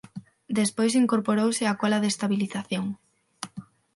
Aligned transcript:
Despois 0.59 0.93
incorporouse 1.03 1.63
a 1.67 1.77
cola 1.81 2.01
de 2.01 2.09
estabilización. 2.13 2.85